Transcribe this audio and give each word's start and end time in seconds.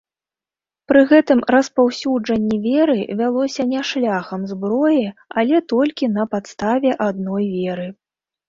Пры 0.91 1.01
гэтым 1.11 1.39
распаўсюджанне 1.55 2.57
веры 2.63 2.95
вялося 3.19 3.63
не 3.73 3.81
шляхам 3.91 4.41
зброі, 4.55 5.05
але 5.43 5.63
толькі 5.75 6.05
на 6.17 6.23
падставе 6.33 6.89
адной 7.11 7.45
веры. 7.57 7.87